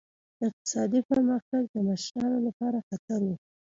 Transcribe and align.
اقتصادي 0.47 0.99
پرمختګ 1.09 1.61
د 1.73 1.75
مشرانو 1.89 2.37
لپاره 2.47 2.77
خطر 2.87 3.19
و. 3.25 3.29